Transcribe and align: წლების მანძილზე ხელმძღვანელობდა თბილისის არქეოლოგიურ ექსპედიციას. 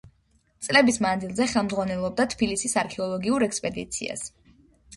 წლების 0.67 0.97
მანძილზე 1.05 1.47
ხელმძღვანელობდა 1.51 2.27
თბილისის 2.33 2.75
არქეოლოგიურ 2.85 3.49
ექსპედიციას. 3.51 4.29